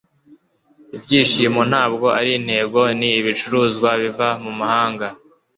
[0.95, 5.07] ibyishimo ntabwo ari intego; ni ibicuruzwa biva mu mahanga